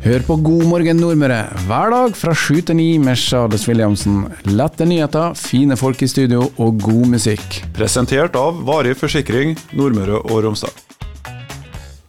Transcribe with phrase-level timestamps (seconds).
[0.00, 4.22] Hør på God morgen Nordmøre hver dag fra sju til ni med Charles Williamsen.
[4.48, 7.60] Lette nyheter, fine folk i studio og god musikk.
[7.76, 10.72] Presentert av Varig forsikring Nordmøre og Romsdal.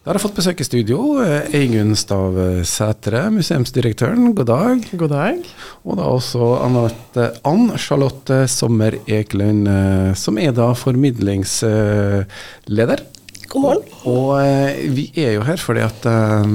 [0.02, 0.98] Da har jeg fått besøk i studio.
[1.22, 2.34] eh, Eigunn Stav
[2.66, 4.34] Sætre, museumsdirektøren.
[4.34, 4.82] God dag.
[4.98, 5.38] God dag.
[5.86, 12.26] Og da også Anette Ann Charlotte Sommer Ekelund, eh, som er da formidlingsleder.
[13.60, 13.84] Morgen.
[14.08, 16.52] Og eh, vi er jo her fordi at eh,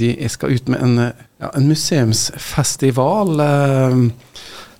[0.00, 3.34] de skal ut med en, eh, ja, en museumsfestival.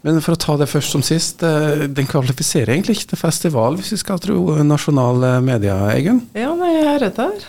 [0.05, 3.95] men for å ta det først som sist, den kvalifiserer egentlig ikke til festival, hvis
[3.95, 6.27] vi skal tro nasjonale medier, Eigunn.
[6.37, 7.47] Ja, nei, heretter.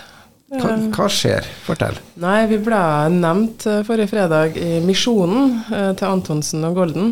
[0.56, 1.48] Hva, hva skjer?
[1.66, 1.98] Fortell.
[2.22, 2.80] Nei, vi ble
[3.12, 7.12] nevnt forrige fredag i Misjonen til Antonsen og Golden,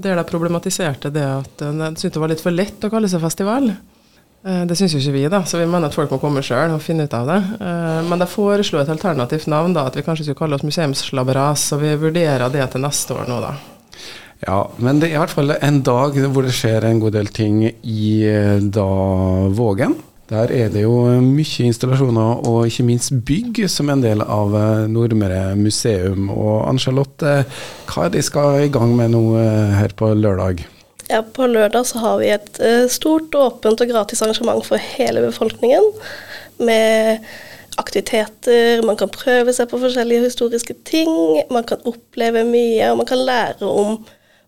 [0.00, 3.24] der de problematiserte det at de syntes det var litt for lett å kalle seg
[3.26, 3.72] festival.
[4.46, 6.74] Eh, Det syns jo ikke vi, da, så vi mener at folk må komme sjøl
[6.76, 7.38] og finne ut av det.
[7.60, 11.68] Eh, Men de foreslo et alternativt navn, da, at vi kanskje skulle kalle oss museumslabberas.
[11.70, 13.54] så vi vurderer det til neste år nå, da.
[14.46, 17.26] Ja, men det er i hvert fall en dag hvor det skjer en god del
[17.26, 18.86] ting i eh, da
[19.50, 19.96] Vågen.
[20.28, 20.92] Der er det jo
[21.24, 24.52] mye installasjoner og ikke minst bygg som en del av
[24.86, 26.28] Nordmøre museum.
[26.28, 27.46] Og Ann-Charlotte,
[27.88, 29.22] hva er det de skal i gang med nå
[29.80, 30.66] her på lørdag?
[31.08, 35.22] Ja, på lørdag så har vi et eh, stort, åpent og gratis arrangement for hele
[35.24, 35.86] befolkningen.
[36.60, 37.24] Med
[37.80, 41.08] aktiviteter, man kan prøve seg på forskjellige historiske ting.
[41.54, 44.02] Man kan oppleve mye, og man kan lære om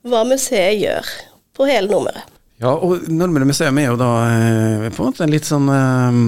[0.05, 1.09] hva museet gjør
[1.57, 2.27] på hele Nordmøre.
[2.61, 6.19] Ja, og Nordmøre museum er jo da eh, på en måte litt sånn eh,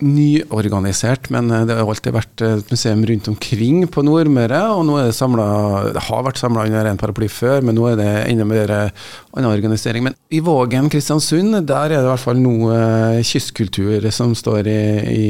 [0.00, 4.62] nyorganisert, men eh, det har alltid vært et museum rundt omkring på Nordmøre.
[4.72, 7.90] Og nå er det samlet, det har vært samla under en paraply før, men nå
[7.90, 10.08] er det enda mer annen organisering.
[10.08, 14.72] Men i Vågen, Kristiansund, der er det i hvert fall nå uh, kystkultur som står
[14.72, 14.80] i,
[15.12, 15.28] i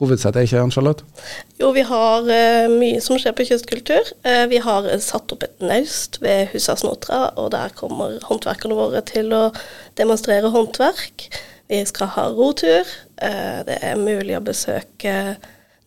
[0.00, 1.04] hovedsetet, ikke Ann-Charlotte?
[1.60, 4.12] Jo, vi har uh, mye som skjer på kystkultur.
[4.26, 8.78] Uh, vi har eh, satt opp et naust ved Husa Snotra, og der kommer håndverkerne
[8.78, 9.44] våre til å
[10.00, 11.28] demonstrere håndverk.
[11.72, 12.88] Vi skal ha rotur.
[13.22, 15.36] Uh, det er mulig å besøke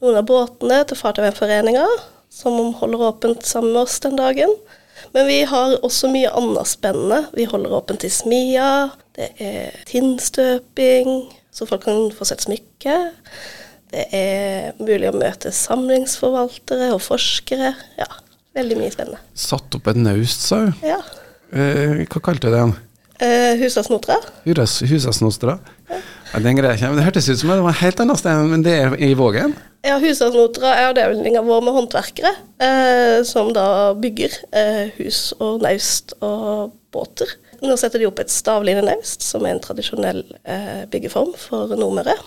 [0.04, 1.86] noen av båtene til Fartøyvernforeninga,
[2.34, 4.52] som holder åpent sammen med oss den dagen.
[5.16, 7.26] Men vi har også mye annet spennende.
[7.36, 8.90] Vi holder åpent i smia.
[9.16, 12.98] Det er tinnstøping, så folk kan få sett smykke.
[13.92, 17.74] Det er mulig å møte samlingsforvaltere og forskere.
[18.00, 18.08] Ja,
[18.58, 19.22] veldig mye spennende.
[19.38, 20.74] Satt opp et naust, sa hun.
[20.84, 20.98] Ja.
[21.56, 22.76] Eh, hva kalte du det igjen?
[23.24, 24.18] Eh, Husasnotra.
[24.44, 25.60] Huras- Husasnostra?
[25.88, 26.90] Ja, den greia ikke.
[26.90, 29.14] Men Det hørtes ut som det var et helt annet sted, men det er i
[29.16, 29.54] Vågen?
[29.86, 36.12] Ja, Husasnotra er avdelinga vår med håndverkere, eh, som da bygger eh, hus og naust
[36.26, 37.28] og båter.
[37.62, 42.18] Nå setter de opp et stavlinenaust, som er en tradisjonell eh, byggeform for Nordmøre.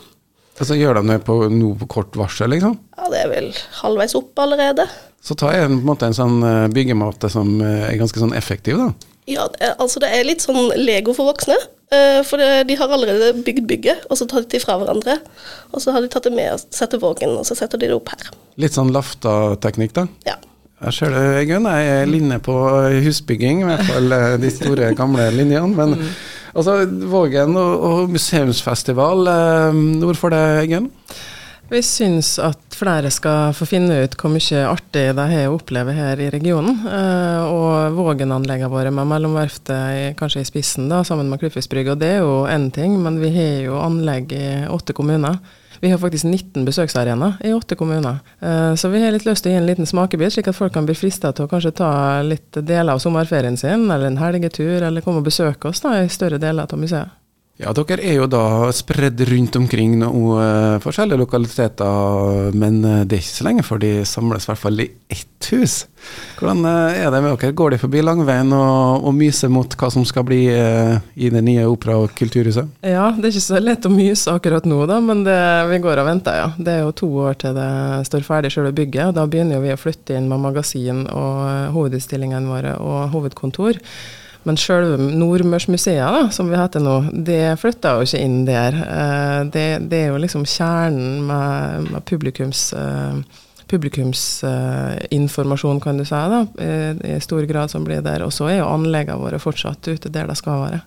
[0.58, 2.74] Altså, gjør de det på, noe på kort varsel, liksom?
[2.98, 3.52] Ja, det er vel
[3.82, 4.88] halvveis opp allerede.
[5.22, 8.22] Så tar jeg en, på en måte en sånn byggemate byggemåte som eh, er ganske
[8.22, 9.14] sånn effektiv, da.
[9.28, 11.58] Ja, det er, altså det er litt sånn Lego for voksne.
[11.92, 15.18] eh, for de har allerede bygd bygget, og så tar de det fra hverandre.
[15.72, 17.98] Og så har de tatt det med og setter vågen, og så setter de det
[17.98, 18.30] opp her.
[18.58, 20.06] Litt sånn Lafta-teknikk, da.
[20.26, 20.38] Ja.
[20.78, 21.66] Jeg ser det, Gunn.
[21.66, 22.54] Jeg er linne på
[23.02, 25.74] husbygging, i hvert fall eh, de store, gamle linjene.
[25.74, 25.96] Men
[26.58, 30.92] altså, Vågen og, og museumsfestival, eh, hvorfor det, Eggen?
[31.68, 35.92] Vi syns at flere skal få finne ut hvor mye artig de har å oppleve
[35.92, 36.78] her i regionen.
[36.88, 42.22] Eh, og Vågen-anleggene våre med mellomverftet kanskje i spissen, da, sammen med Klippfiskbrygga, det er
[42.24, 45.36] jo én ting, men vi har jo anlegg i åtte kommuner.
[45.80, 48.18] Vi har faktisk 19 besøksarenaer i åtte kommuner.
[48.40, 50.74] Eh, så vi har litt lyst til å gi en liten smakebit, slik at folk
[50.74, 51.92] kan bli frista til å kanskje ta
[52.26, 56.12] litt deler av sommerferien sin, eller en helgetur, eller komme og besøke oss da, i
[56.12, 57.17] større deler av museet.
[57.58, 63.16] Ja, dere er jo da spredd rundt omkring noen eh, forskjellige lokaliteter, men eh, det
[63.16, 65.74] er ikke så lenge før de samles i hvert fall i ett hus.
[66.38, 67.56] Hvordan eh, er det med dere?
[67.58, 71.64] Går de forbi Langveien og, og myser mot hva som skal bli i det nye
[71.66, 72.70] opera- og kulturhuset?
[72.86, 75.40] Ja, det er ikke så lett å myse akkurat nå, da, men det,
[75.72, 76.46] vi går og venter, ja.
[76.54, 77.72] Det er jo to år til det
[78.06, 79.10] står ferdig, selve bygget.
[79.10, 83.82] og Da begynner vi å flytte inn med magasin og hovedutstillingene våre og hovedkontor.
[84.46, 88.72] Men selve Nordmørsmuseet, som vi heter nå, det flytter jo ikke inn der.
[88.84, 93.14] Eh, Det, det er jo liksom kjernen med, med publikums eh,
[93.68, 96.68] publikumsinformasjon, kan du si, da, i,
[97.12, 98.22] i stor grad som blir der.
[98.24, 100.80] Og så er jo anleggene våre fortsatt ute der de skal være.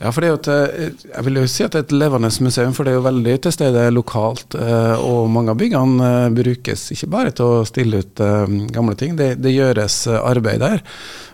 [0.00, 1.94] Ja, for det er jo et, eh, jeg vil jo si at det er et
[1.96, 4.54] levende museum, for det er jo veldig til stede lokalt.
[4.54, 8.96] eh, Og mange av byggene eh, brukes ikke bare til å stille ut eh, gamle
[9.00, 10.82] ting, det, det gjøres eh, arbeid der.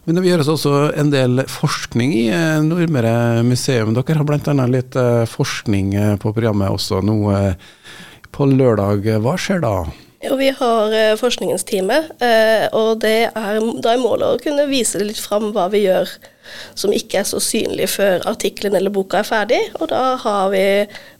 [0.06, 3.94] Men det gjøres også en del forskning i eh, Nordmøre museum.
[3.94, 4.66] Dere har bl.a.
[4.66, 7.54] litt eh, forskning eh, på programmet også nå eh,
[8.30, 9.06] på lørdag.
[9.22, 9.74] Hva skjer da?
[10.22, 13.30] Jo, vi har eh, forskningens time, eh, og er,
[13.80, 16.12] da er målet å kunne vise litt fram hva vi gjør
[16.76, 19.60] som ikke er så synlig før artikkelen eller boka er ferdig.
[19.78, 20.64] Og da har vi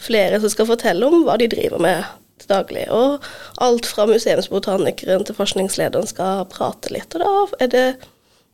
[0.03, 2.05] flere som skal fortelle om hva de driver med
[2.43, 2.85] til daglig.
[2.93, 3.25] Og
[3.65, 7.17] alt fra museumsbotanikeren til forskningslederen skal prate litt.
[7.17, 7.87] Og da er det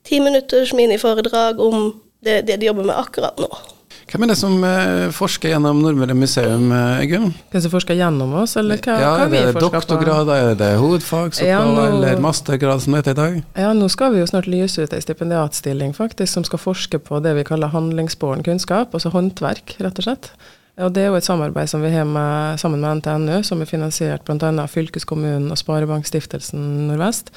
[0.07, 1.91] ti minutters miniforedrag om
[2.23, 3.51] det, det de jobber med akkurat nå.
[4.07, 7.33] Hvem er det som eh, forsker gjennom Nordmøre museum, eh, Gunn?
[7.51, 9.73] Hvem som forsker gjennom oss, eller hva, ja, hva er vi det forsker på?
[9.81, 13.41] doktorgrad, er det hovedfagsoppgave Ja, nå- eller mastergrad som det heter i dag?
[13.65, 17.19] Ja, nå skal vi jo snart lyse ut ei stipendiatstilling faktisk, som skal forske på
[17.25, 20.31] det vi kaller handlingsbåren kunnskap, altså håndverk, rett og slett.
[20.79, 23.67] Og Det er jo et samarbeid som vi har med, sammen med NTNU, som er
[23.67, 24.37] finansiert bl.a.
[24.63, 27.33] av fylkeskommunen og Sparebankstiftelsen Nordvest.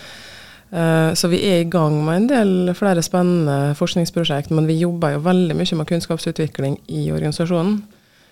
[0.72, 5.16] Eh, Så vi er i gang med en del flere spennende forskningsprosjekt, men vi jobber
[5.16, 7.82] jo veldig mye med kunnskapsutvikling i organisasjonen.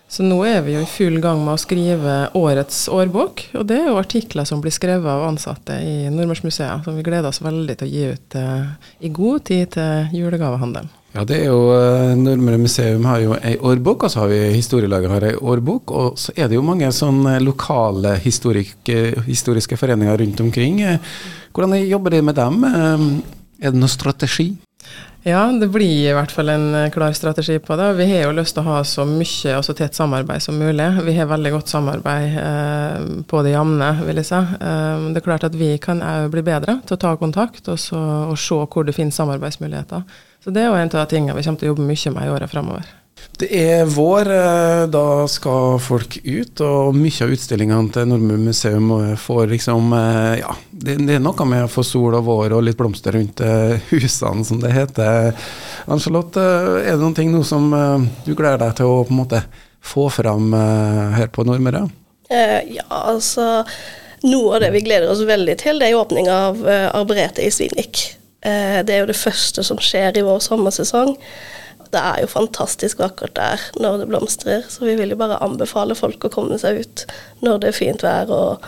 [0.08, 3.82] Så nå er vi jo i full gang med å skrive årets årbok, og det
[3.82, 7.76] er jo artikler som blir skrevet av ansatte i Nordmørsmuseet, som vi gleder oss veldig
[7.76, 8.70] til å gi ut eh,
[9.04, 10.88] i god tid til julegavehandelen.
[11.18, 14.38] Ja, det er jo eh, Nordmøre museum har jo ei årbok, og så har vi
[14.54, 15.90] Historielaget har ei årbok.
[15.98, 18.92] Og så er det jo mange sånne lokale historik,
[19.26, 20.84] historiske foreninger rundt omkring.
[20.86, 21.02] Eh,
[21.58, 22.64] Hvordan jobber dere med dem?
[22.70, 23.08] Eh,
[23.66, 24.52] Er det noen strategi?
[25.26, 27.88] Ja, det blir i hvert fall en eh, klar strategi på det.
[27.98, 30.86] Vi har jo lyst til å ha så mye og så tett samarbeid som mulig.
[31.04, 34.38] Vi har veldig godt samarbeid eh, på det jevne, vil jeg si.
[34.38, 37.82] Eh, det er klart at vi kan òg bli bedre til å ta kontakt og,
[37.82, 38.00] så,
[38.30, 40.06] og se hvor det finnes samarbeidsmuligheter.
[40.44, 42.28] Så det er jo en av de tingene vi kommer til å jobbe mye med
[42.28, 42.96] i åra framover.
[43.38, 48.90] Det er vår, eh, da skal folk ut, og mye av utstillingene til Nordmøre museum
[48.96, 52.56] eh, får liksom eh, Ja, det, det er noe med å få sol og vår
[52.58, 53.44] og litt blomster rundt
[53.92, 55.38] husene, som det heter.
[55.86, 57.70] Ann-Charlotte, eh, er det noen ting nå som
[58.26, 59.46] du gleder deg til å på en måte
[59.86, 60.54] få fram
[61.14, 61.86] her på Nordmøre?
[62.30, 63.64] Eh, ja, altså
[64.26, 67.52] Noe av det vi gleder oss veldig til, det er åpning av eh, Arboretet i
[67.54, 68.17] Svinvik.
[68.42, 71.16] Eh, det er jo det første som skjer i vår sommersesong.
[71.88, 75.96] Det er jo fantastisk vakkert der når det blomstrer, så vi vil jo bare anbefale
[75.96, 77.06] folk å komme seg ut
[77.46, 78.66] når det er fint vær og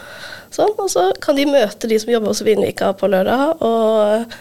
[0.56, 0.76] sånn.
[0.80, 4.38] Og så kan de møte de som jobber hos Vinvika på lørdag, og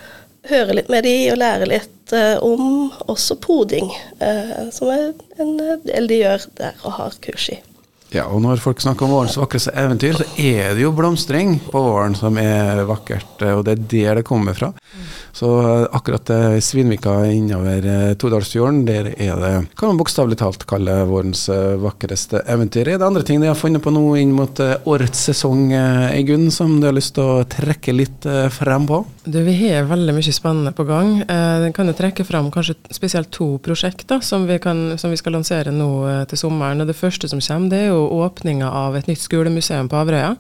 [0.49, 3.91] høre litt med de og lære litt eh, om også poding,
[4.23, 5.11] eh, som er
[5.43, 7.59] en del de gjør der og har kurs i.
[8.09, 11.81] Ja, og når folk snakker om vårens vakreste eventyr, så er det jo blomstring på
[11.85, 14.71] våren som er vakkert, eh, og det er der det kommer fra.
[15.37, 17.85] Så eh, akkurat eh, Svinvika innover
[18.17, 21.45] Todalsfjorden, der er det, kan man bokstavelig talt kalle vårens
[21.83, 22.89] vakreste eventyr.
[22.89, 24.57] Er det andre ting de har funnet på nå inn mot
[24.89, 25.69] årets sesong,
[26.09, 28.25] Eigunn, som du har lyst til å trekke litt
[28.57, 29.03] frem på?
[29.29, 31.19] Du, Vi har veldig mye spennende på gang.
[31.29, 35.37] Den kan jo trekke frem kanskje spesielt to prosjekter som vi, kan, som vi skal
[35.37, 35.91] lansere nå
[36.31, 36.81] til sommeren.
[36.81, 40.35] Og Det første som kommer, det er jo åpninga av et nytt skolemuseum på Averøya.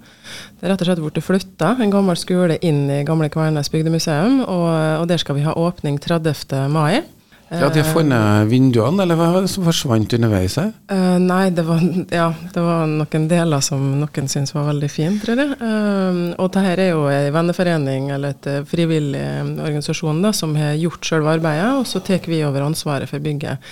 [0.58, 4.40] Det er rett og slett blitt flytta, en gammel skole, inn i gamle Kvernes bygdemuseum.
[4.46, 4.70] Og,
[5.02, 6.68] og der skal vi ha åpning 30.
[6.72, 7.02] mai.
[7.48, 10.72] Ja, De har funnet vinduene, eller hva som forsvant underveis her?
[10.92, 11.80] Uh, nei, det var,
[12.12, 15.56] ja, det var noen deler som noen syntes var veldig fint, tror jeg.
[15.62, 20.52] Uh, og dette er jo en venneforening eller et eh, frivillig eh, organisasjon da, som
[20.58, 23.64] har gjort selve arbeidet, og så tar vi over ansvaret for bygget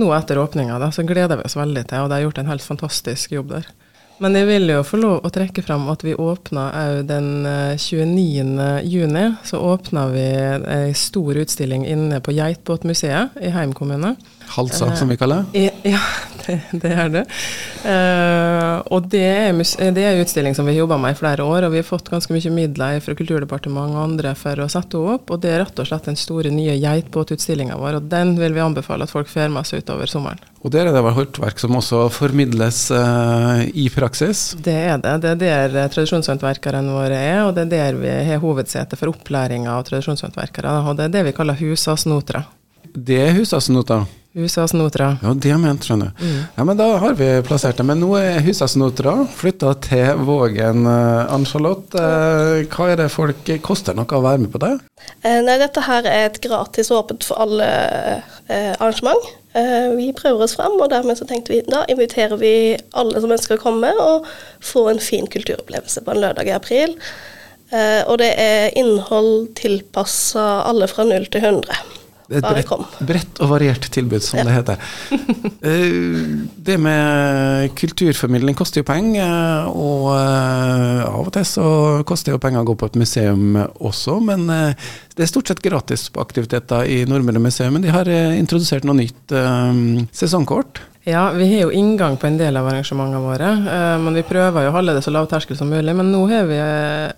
[0.00, 0.80] nå etter åpninga.
[0.94, 3.70] Så gleder vi oss veldig til, og de har gjort en helt fantastisk jobb der.
[4.20, 7.78] Men jeg vil jo få lov å trekke fram at vi åpna òg den eh,
[7.80, 8.82] 29.
[8.84, 9.22] juni.
[9.48, 10.26] Så åpna vi
[10.74, 14.12] ei stor utstilling inne på Geitbåtmuseet i Heim kommune.
[14.50, 15.62] Halsa, som vi kaller det?
[15.88, 16.02] Ja,
[16.44, 17.24] det, det er det.
[17.88, 19.56] Eh, og det er,
[19.94, 21.88] det er en utstilling som vi har jobba med i flere år, og vi har
[21.88, 25.32] fått ganske mye midler fra Kulturdepartementet og andre for å sette henne opp.
[25.32, 28.68] Og det er rett og slett den store nye geitbåtutstillinga vår, og den vil vi
[28.68, 30.49] anbefale at folk får med seg utover sommeren.
[30.60, 34.50] Og der er det vel håndverk som også formidles eh, i praksis?
[34.60, 35.32] Det er det.
[35.40, 39.72] Det er der tradisjonshåndverkerne våre er, og det er der vi har hovedsete for opplæringa
[39.78, 40.74] av tradisjonshåndverkere.
[40.84, 42.44] Og det er det vi kaller husasnotere.
[42.92, 44.02] Det er husasnotra?
[44.36, 45.08] Husasnotere.
[45.24, 46.26] Ja, det mente, ment, skjønner du.
[46.54, 47.86] Ja, men da har vi plassert det.
[47.88, 50.84] Men nå er husasnotere flytta til Vågen.
[50.86, 54.76] eh, Ann-Charlotte, eh, hva er det folk koster noe å være med på det?
[55.24, 57.66] Eh, Nei, dette her er et gratis og åpent for alle
[58.46, 59.24] eh, arrangement.
[59.52, 62.54] Eh, vi prøver oss frem, og dermed så tenkte vi da inviterer vi
[62.94, 64.28] alle som ønsker å komme og
[64.62, 66.94] få en fin kulturopplevelse på en lørdag i april.
[67.74, 71.99] Eh, og det er innhold tilpassa alle fra 0 til 100.
[72.30, 74.90] Et bredt, bredt og variert tilbud, som det heter.
[75.60, 76.20] Eh,
[76.56, 81.66] det med kulturformidling koster jo penger, og eh, av og til så
[82.08, 85.60] koster jo penger å gå på et museum også, men eh, det er stort sett
[85.64, 87.74] gratis på aktiviteter i Nordmøre museum.
[87.76, 89.82] Men de har eh, introdusert noe nytt eh,
[90.16, 90.80] sesongkort.
[91.08, 93.48] Ja, vi har jo inngang på en del av arrangementene våre.
[93.72, 95.94] Eh, men vi prøver jo å holde det så lav terskel som mulig.
[95.96, 96.58] Men nå har vi,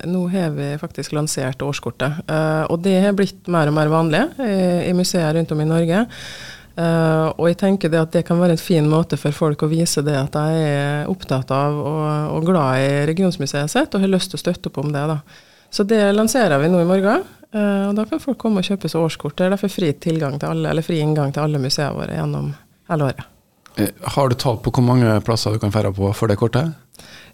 [0.06, 2.22] nå har vi faktisk lansert årskortet.
[2.30, 6.04] Eh, og det har blitt mer og mer vanlig i, museer rundt om i Norge.
[6.72, 9.68] Uh, og jeg tenker det at det kan være en fin måte for folk å
[9.68, 12.06] vise det at de er opptatt av og,
[12.38, 15.02] og glad i regionsmuseet sitt og har lyst til å støtte opp om det.
[15.10, 15.18] da.
[15.68, 17.26] Så det lanserer vi nå i morgen.
[17.52, 19.36] Uh, og Da kan folk komme og kjøpe seg årskort.
[19.36, 22.48] Det er derfor fri til alle, eller fri inngang til alle museene våre gjennom
[22.88, 23.31] hele året.
[23.76, 26.74] Eh, har du tall på hvor mange plasser du kan ferde på for det kortet?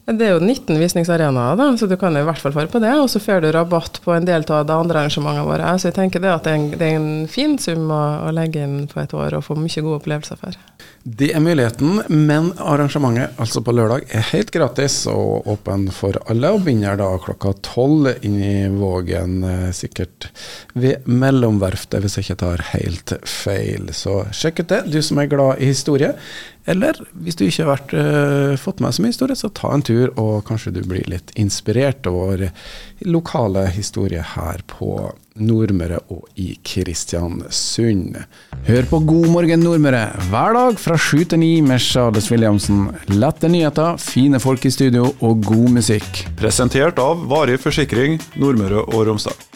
[0.08, 2.94] Det er jo 19 visningsarenaer, da, så du kan i hvert fall fare på det.
[2.96, 5.74] Og så får du rabatt på en del av de andre arrangementene våre.
[5.76, 8.32] Så jeg tenker det at det er en, det er en fin sum å, å,
[8.32, 10.56] legge inn på et år og få mye gode opplevelser for.
[11.04, 16.54] Det er muligheten, men arrangementet altså på lørdag er helt gratis og åpen for alle,
[16.56, 20.30] og begynner da klokka tolv i Vågen, eh, sikkert
[20.72, 23.92] ved Mellomverftet, hvis jeg ikke tar helt feil.
[23.96, 26.14] Så sjekk ut det, du som er glad i historie.
[26.68, 29.84] Eller hvis du ikke har vært, uh, fått med så mye historie, så ta en
[29.84, 32.44] tur, og kanskje du blir litt inspirert av vår
[33.08, 34.92] lokale historie her på
[35.38, 38.18] Nordmøre og i Kristiansund.
[38.66, 42.88] Hør på God morgen Nordmøre hver dag fra sju til ni med Charles Williamsen.
[43.14, 46.24] Lette nyheter, fine folk i studio og god musikk.
[46.40, 49.47] Presentert av Varig forsikring Nordmøre og Romsdal.